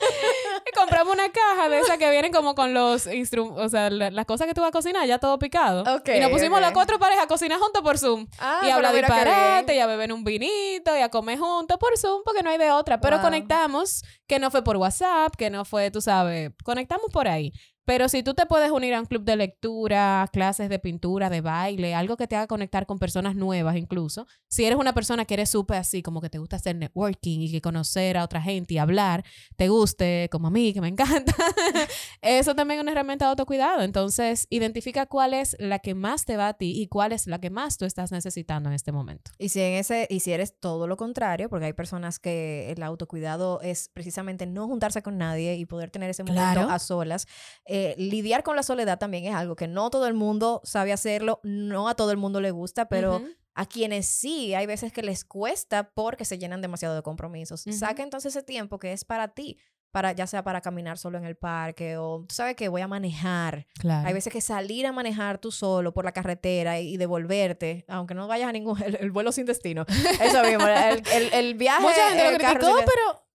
[0.66, 4.10] Y compramos una caja de esas que vienen como con los instrumentos, o sea, la-
[4.12, 5.82] las cosas que tú vas a cocinar, ya todo picado.
[5.98, 8.28] Ok, y nos pusimos las cuatro parejas a cocinar juntos por Zoom.
[8.40, 11.78] Ah, y a hablar qué disparate, y a beber un vinito, y a comer juntos
[11.78, 13.00] por Zoom, porque no hay de otra.
[13.00, 13.26] Pero Wow.
[13.26, 17.52] conectamos, que no fue por WhatsApp, que no fue, tú sabes, conectamos por ahí.
[17.88, 21.40] Pero si tú te puedes unir a un club de lectura, clases de pintura, de
[21.40, 25.36] baile, algo que te haga conectar con personas nuevas incluso, si eres una persona que
[25.36, 28.74] eres súper así, como que te gusta hacer networking y que conocer a otra gente
[28.74, 29.24] y hablar,
[29.56, 31.34] te guste, como a mí, que me encanta,
[32.22, 33.82] eso también es una herramienta de autocuidado.
[33.84, 37.40] Entonces, identifica cuál es la que más te va a ti y cuál es la
[37.40, 39.32] que más tú estás necesitando en este momento.
[39.38, 42.84] Y si en ese, y si eres todo lo contrario, porque hay personas que el
[42.84, 46.70] autocuidado es precisamente no juntarse con nadie y poder tener ese momento Claro.
[46.70, 47.28] a solas.
[47.66, 51.40] Eh, lidiar con la soledad también es algo que no todo el mundo sabe hacerlo,
[51.44, 53.22] no a todo el mundo le gusta, pero
[53.56, 57.66] a quienes sí hay veces que les cuesta porque se llenan demasiado de compromisos.
[57.66, 57.76] Ujú.
[57.76, 59.58] Saca entonces ese tiempo que es para ti.
[59.90, 62.88] Para, ya sea para caminar solo en el parque o tú sabes que voy a
[62.90, 63.66] manejar.
[63.80, 64.06] Claro.
[64.06, 68.14] Hay veces que salir a manejar tú solo por la carretera y, y devolverte, aunque
[68.14, 69.86] no vayas a ningún, el, el vuelo sin destino.
[70.22, 71.82] Eso mismo, el, el, el viaje.
[71.82, 73.26] Mucha gente lo criticó, pero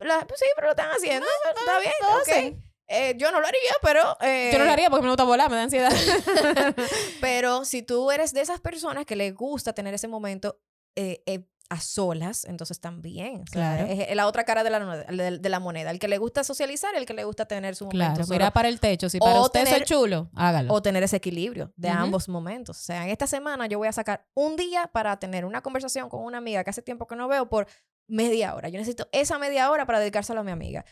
[0.00, 1.26] La- pues sí, pero lo están haciendo.
[1.58, 2.20] Está bien, lo ok.
[2.20, 2.71] hacen.
[2.92, 4.16] Eh, yo no lo haría, pero...
[4.20, 5.90] eh, yo no lo haría porque me gusta volar, me da ansiedad.
[7.20, 10.60] pero si tú eres de esas personas que les gusta tener ese momento
[10.96, 11.22] eh,
[11.70, 13.44] a solas, entonces también.
[13.44, 13.86] Claro.
[13.86, 15.90] Es, es la otra cara de la, moneda- de, de la moneda.
[15.90, 18.34] El que le gusta socializar, el que le gusta tener su momento Claro, solo.
[18.38, 19.08] mira para el techo.
[19.08, 20.70] Si para O usted tener- es chulo, hágalo.
[20.74, 22.78] o tener ese equilibrio de ambos momentos.
[22.78, 26.10] O sea, en esta semana yo voy a sacar un día para tener una conversación
[26.10, 27.66] con una amiga que hace tiempo que no veo por
[28.08, 28.68] media hora.
[28.68, 30.84] Yo necesito esa media hora para dedicárselo a mi amiga.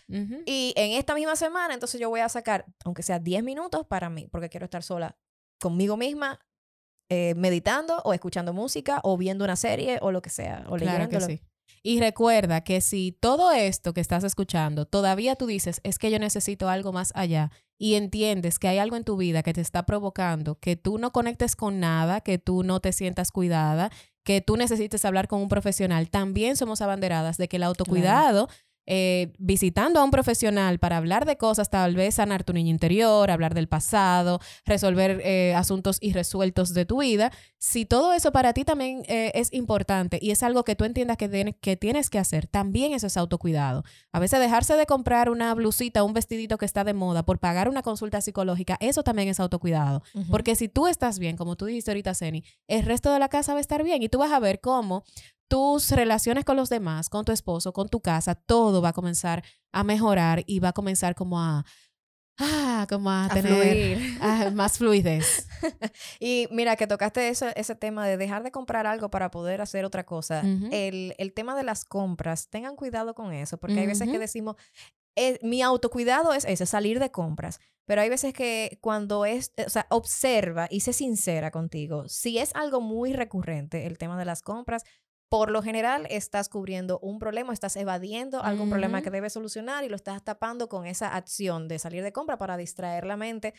[0.46, 4.10] Y en esta misma semana, entonces yo voy a sacar, aunque sea 10 minutos para
[4.10, 5.16] mí, porque quiero estar sola
[5.60, 6.40] conmigo misma,
[7.10, 10.64] eh, meditando o escuchando música o viendo una serie o lo que sea.
[10.68, 11.40] O Claro que sí.
[11.82, 16.18] Y recuerda que si todo esto que estás escuchando, todavía tú dices, es que yo
[16.18, 19.86] necesito algo más allá, y entiendes que hay algo en tu vida que te está
[19.86, 23.90] provocando, que tú no conectes con nada, que tú no te sientas cuidada,
[24.22, 28.48] que tú necesites hablar con un profesional, también somos abanderadas de que el autocuidado,
[28.92, 33.31] eh, visitando a un profesional para hablar de cosas, tal vez sanar tu niño interior,
[33.31, 38.64] hablar del pasado, resolver eh, asuntos irresueltos de tu vida, si todo eso para ti
[38.64, 42.18] también eh, es importante y es algo que tú entiendas que, tienes- que tienes que
[42.18, 43.85] hacer, también eso es autocuidado.
[44.12, 47.68] A veces dejarse de comprar una blusita, un vestidito que está de moda por pagar
[47.68, 50.03] una consulta psicológica, eso también es autocuidado.
[50.31, 53.53] Porque si tú estás bien, como tú dijiste ahorita, Ceni, el resto de la casa
[53.53, 55.05] va a estar bien y tú vas a ver cómo
[55.50, 59.42] tus relaciones con los demás, con tu esposo, con tu casa, todo va a comenzar
[59.72, 61.64] a mejorar y va a comenzar como a,
[62.38, 63.98] ah, como a, A tener
[64.52, 65.48] más fluidez.
[66.20, 69.84] Y mira, que tocaste ese, ese tema de dejar de comprar algo para poder hacer
[69.84, 70.42] otra cosa.
[70.70, 74.54] El, el tema de las compras, tengan cuidado con eso, porque hay veces que decimos,
[75.16, 77.58] eh, mi autocuidado es ese, salir de compras.
[77.86, 82.08] Pero hay veces que cuando es, eh, o sea, observa y sé sincera contigo.
[82.08, 84.84] Si es algo muy recurrente, el tema de las compras,
[85.30, 89.88] por lo general estás cubriendo un problema, estás evadiendo algún problema que debes solucionar y
[89.88, 93.54] lo estás tapando con esa acción de salir de compra para distraer la mente.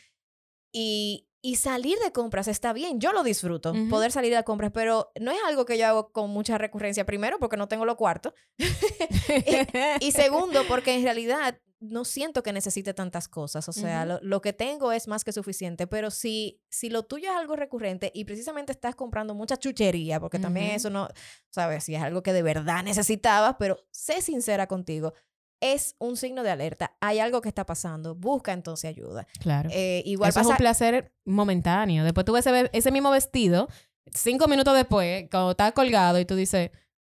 [0.74, 5.12] Y, y salir de compras está bien, yo lo disfruto, poder salir de compras, pero
[5.20, 7.06] no es algo que yo hago con mucha recurrencia.
[7.06, 8.34] Primero, porque no tengo los cuartos.
[10.02, 13.68] Y segundo, porque en realidad no siento que necesite tantas cosas.
[13.68, 15.88] O sea, lo, lo que tengo es más que suficiente.
[15.88, 20.38] Pero si, si lo tuyo es algo recurrente y precisamente estás comprando mucha chuchería, porque
[20.38, 21.08] también eso no,
[21.50, 25.14] sabes, si es algo que de verdad necesitabas, pero sé sincera contigo.
[25.60, 26.96] Es un signo de alerta.
[27.02, 28.16] Hay algo que está pasando.
[28.16, 29.28] Busca entonces ayuda.
[29.40, 29.70] Claro.
[29.74, 30.54] Eh, igual Eso es pasa.
[30.54, 32.04] un placer momentáneo.
[32.04, 33.68] Después tú ves ese, ese mismo vestido,
[34.14, 36.70] cinco minutos después, cuando está colgado y tú dices,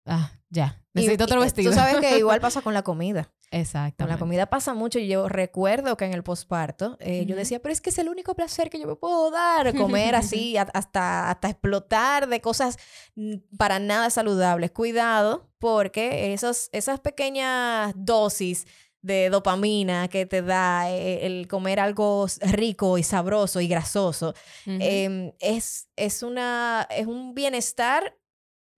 [0.06, 1.70] ah, ya, necesito otro y, eh, vestido.
[1.72, 3.24] Tú sabes que igual pasa con la comida.
[3.50, 4.14] Con Exactamente.
[4.14, 7.72] la comida pasa mucho y yo recuerdo que en el posparto eh, yo decía, pero
[7.72, 11.30] es que es el único placer que yo me puedo dar, comer así a- hasta,
[11.30, 12.76] hasta explotar de cosas
[13.14, 14.70] mm, para nada saludables.
[14.72, 18.66] Cuidado, porque esos, esas pequeñas dosis
[19.00, 24.34] de dopamina que te da eh, el comer algo rico y sabroso y grasoso,
[24.66, 28.17] em, es, es, una, es un bienestar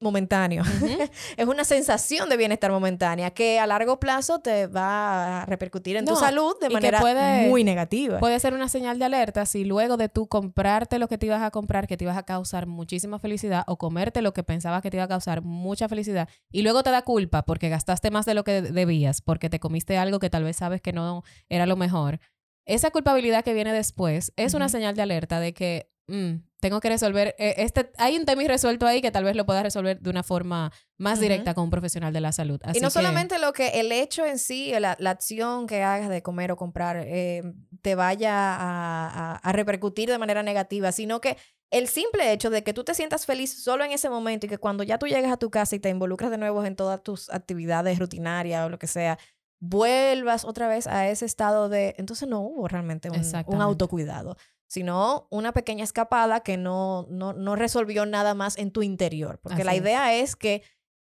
[0.00, 0.62] momentáneo.
[1.36, 6.04] Es una sensación de bienestar momentánea que a largo plazo te va a repercutir en
[6.04, 8.18] tu salud de manera puede- muy negativa.
[8.18, 11.42] Puede ser una señal de alerta si luego de tú comprarte lo que te ibas
[11.42, 14.90] a comprar, que te ibas a causar muchísima felicidad, o comerte lo que pensabas que
[14.90, 18.34] te iba a causar mucha felicidad, y luego te da culpa porque gastaste más de
[18.34, 21.76] lo que debías, porque te comiste algo que tal vez sabes que no era lo
[21.76, 22.20] mejor.
[22.66, 26.88] Esa culpabilidad que viene después es una señal de alerta de que mm, tengo que
[26.90, 30.10] resolver, eh, este, hay un tema irresuelto ahí que tal vez lo puedas resolver de
[30.10, 32.60] una forma más directa con un profesional de la salud.
[32.62, 35.82] Así y no que- solamente lo que el hecho en sí, la, la acción que
[35.82, 37.42] hagas de comer o comprar, eh,
[37.82, 41.36] te vaya a, a- a repercutir de manera negativa, sino que
[41.70, 44.58] el simple hecho de que tú te sientas feliz solo en ese momento y que
[44.58, 47.30] cuando ya tú llegas a tu casa y te involucras de nuevo en todas tus
[47.30, 49.18] actividades rutinarias o lo que sea,
[49.60, 53.16] vuelvas otra vez a ese estado de, entonces no hubo realmente un,
[53.62, 54.36] autocuidado,
[54.70, 59.64] sino una pequeña escapada que no, no, no resolvió nada más en tu interior, porque
[59.64, 60.62] la Así idea es que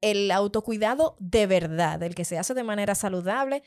[0.03, 3.63] el autocuidado de verdad, el que se hace de manera saludable,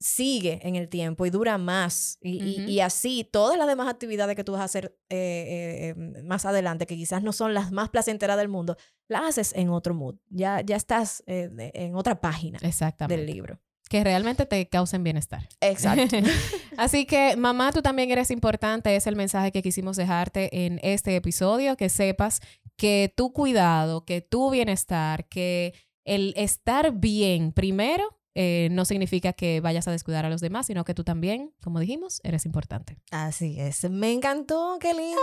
[0.00, 2.16] sigue en el tiempo y dura más.
[2.22, 6.22] Y, y- así todas las demás actividades que tú vas a hacer eh, eh, eh,
[6.22, 9.92] más adelante, que quizás no son las más placenteras del mundo, las haces en otro
[9.92, 10.16] mood.
[10.30, 13.16] Ya, ya estás eh, en otra página Exactamente.
[13.20, 13.60] del libro.
[13.88, 15.48] Que realmente te causen bienestar.
[15.60, 16.16] Exacto.
[16.76, 18.94] Así que, mamá, tú también eres importante.
[18.94, 21.76] Es el mensaje que quisimos dejarte en este episodio.
[21.76, 22.40] Que sepas
[22.76, 25.74] que tu cuidado, que tu bienestar, que
[26.04, 30.84] el estar bien primero eh, no significa que vayas a descuidar a los demás, sino
[30.84, 32.96] que tú también, como dijimos, eres importante.
[33.10, 33.90] Así es.
[33.90, 35.20] Me encantó, qué lindo.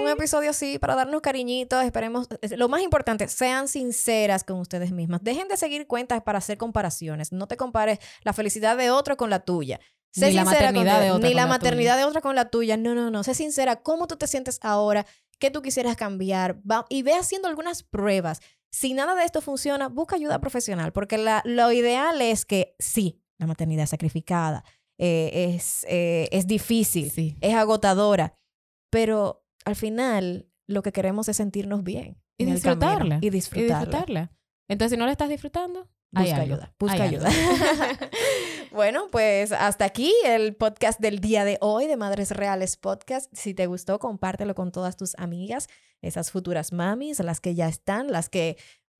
[0.00, 1.84] Un episodio así para darnos cariñitos.
[1.84, 5.22] Esperemos, es- lo más importante, sean sinceras con ustedes mismas.
[5.22, 7.30] Dejen de seguir cuentas para hacer comparaciones.
[7.30, 9.78] No te compares la felicidad de otro con la tuya.
[10.10, 12.78] Sé Ni la maternidad de otra Ni la maternidad de otra con la tuya.
[12.78, 13.22] No, no, no.
[13.22, 13.76] Sé sincera.
[13.76, 15.04] ¿Cómo tú te sientes ahora?
[15.38, 16.56] ¿Qué tú quisieras cambiar?
[16.68, 18.40] Va- y ve haciendo algunas pruebas.
[18.78, 23.22] Si nada de esto funciona, busca ayuda profesional, porque la- lo ideal es que sí,
[23.38, 24.64] la maternidad es sacrificada,
[24.98, 27.38] eh, es, eh, es difícil, Sí.
[27.40, 28.34] es agotadora,
[28.90, 32.20] pero al final lo que queremos es sentirnos bien.
[32.38, 33.18] Y el camino disfrutarla.
[33.22, 33.78] Y Y disfrutarla.
[33.78, 34.32] disfrutarla.
[34.68, 35.88] Entonces, si no la estás disfrutando,
[36.20, 37.30] Busca ayuda, busca ayuda.
[38.72, 43.30] bueno, pues hasta aquí el podcast del día de hoy de Madres Reales Podcast.
[43.34, 45.68] Si te gustó, compártelo con todas tus amigas,
[46.00, 48.56] esas futuras mamis, las que ya están, las que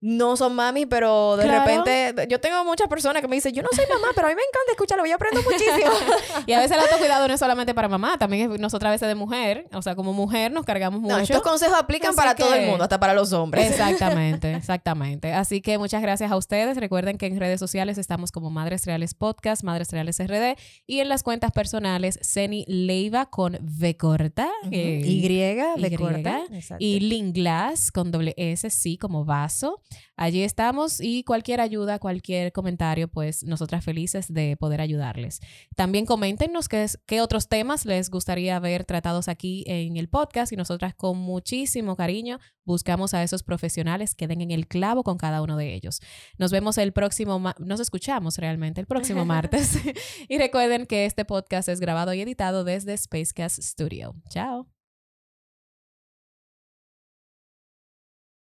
[0.09, 1.65] no son mami, pero de Claro.
[1.65, 4.37] repente yo tengo muchas personas que me dicen, yo no soy mamá, pero a mí
[4.37, 5.91] me encanta escucharlo, yo aprendo muchísimo.
[6.47, 9.09] y a veces el autocuidado no es solamente para mamá, también es nosotras a veces
[9.09, 9.67] de mujer.
[9.73, 11.17] O sea, como mujer nos cargamos mucho.
[11.17, 13.69] no, estos consejos aplican Así para todo el mundo, hasta para los hombres.
[13.71, 15.33] Exactamente, exactamente.
[15.33, 16.77] Así que muchas gracias a ustedes.
[16.77, 21.09] Recuerden que en redes sociales estamos como Madres Reales Podcast, Madres Reales RD y en
[21.09, 24.71] las cuentas personales Ceni Leiva con V corta Ujú.
[24.73, 26.43] eh, Y, de Y, corta.
[26.53, 26.77] Exacto.
[26.79, 29.81] y Linglas con doble S, sí, como vaso.
[30.17, 35.41] Allí estamos y cualquier ayuda, cualquier comentario, pues nosotras felices de poder ayudarles.
[35.75, 40.53] También coméntenos qué, es- qué otros temas les gustaría ver tratados aquí en el podcast
[40.53, 45.19] y nosotras con muchísimo cariño buscamos a esos profesionales que den en el clavo con
[45.19, 46.01] cada uno de ellos.
[46.39, 49.79] Nos vemos el próximo, nos escuchamos realmente el próximo martes
[50.29, 54.15] y recuerden que este podcast es grabado y editado desde Spacecast Studio.
[54.31, 54.76] Chao.